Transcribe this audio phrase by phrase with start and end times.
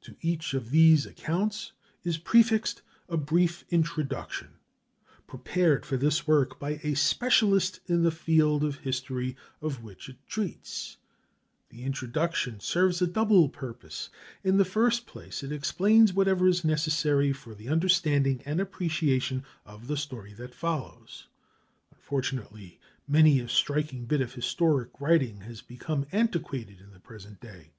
[0.00, 1.72] To each of these accounts
[2.02, 4.52] is prefixed a brief introduction,
[5.26, 10.16] prepared for this work by a specialist in the field of history of which it
[10.26, 10.96] treats.
[11.68, 14.08] This introduction serves a double purpose.
[14.42, 19.88] In the first place, it explains whatever is necessary for the understanding and appreciation of
[19.88, 21.28] the story that follows.
[21.92, 27.72] Unfortunately, many a striking bit of historic writing has become antiquated in the present day.